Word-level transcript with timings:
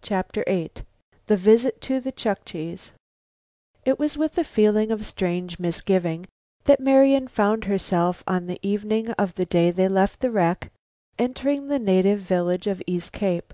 CHAPTER 0.00 0.44
VIII 0.46 0.70
THE 1.26 1.36
VISIT 1.36 1.78
TO 1.82 2.00
THE 2.00 2.10
CHUKCHES 2.10 2.92
It 3.84 3.98
was 3.98 4.16
with 4.16 4.38
a 4.38 4.42
feeling 4.44 4.90
of 4.90 5.04
strange 5.04 5.58
misgiving 5.58 6.24
that 6.64 6.80
Marian 6.80 7.28
found 7.28 7.64
herself 7.64 8.24
on 8.26 8.46
the 8.46 8.58
evening 8.66 9.10
of 9.18 9.34
the 9.34 9.44
day 9.44 9.70
they 9.70 9.88
left 9.88 10.20
the 10.20 10.30
wreck 10.30 10.72
entering 11.18 11.68
the 11.68 11.78
native 11.78 12.20
village 12.20 12.66
of 12.66 12.82
East 12.86 13.12
Cape. 13.12 13.52